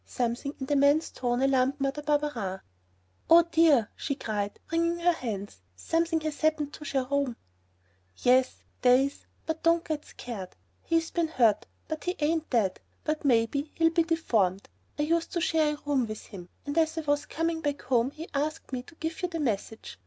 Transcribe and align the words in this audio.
Something 0.03 0.55
in 0.59 0.65
the 0.65 0.75
man's 0.75 1.11
tone 1.11 1.43
alarmed 1.43 1.79
Mother 1.79 2.01
Barberin. 2.01 2.61
"Oh, 3.29 3.43
dear," 3.43 3.91
she 3.95 4.15
cried, 4.15 4.59
wringing 4.71 4.97
her 4.97 5.11
hands, 5.11 5.61
"something 5.75 6.19
has 6.21 6.41
happened 6.41 6.73
to 6.73 6.83
Jerome!" 6.83 7.37
"Yes, 8.17 8.63
there 8.81 8.95
is, 8.97 9.27
but 9.45 9.61
don't 9.61 9.85
get 9.85 10.05
scared. 10.05 10.55
He's 10.81 11.11
been 11.11 11.27
hurt, 11.27 11.67
but 11.87 12.05
he 12.05 12.15
ain't 12.17 12.49
dead, 12.49 12.79
but 13.03 13.23
maybe 13.23 13.71
he'll 13.75 13.91
be 13.91 14.01
deformed. 14.01 14.67
I 14.97 15.03
used 15.03 15.31
to 15.33 15.39
share 15.39 15.75
a 15.75 15.81
room 15.85 16.07
with 16.07 16.25
him, 16.25 16.49
and 16.65 16.75
as 16.79 16.97
I 16.97 17.01
was 17.01 17.27
coming 17.27 17.61
back 17.61 17.83
home 17.83 18.09
he 18.09 18.27
asked 18.33 18.73
me 18.73 18.81
to 18.81 18.95
give 18.95 19.21
you 19.21 19.27
the 19.29 19.39
message. 19.39 19.99